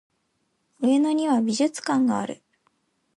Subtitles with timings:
[0.79, 2.41] 上野には美術館がある